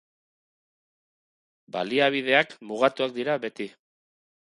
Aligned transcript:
Baliabideak 1.75 2.57
mugatuak 2.71 3.13
dira 3.19 3.37
beti. 3.45 3.69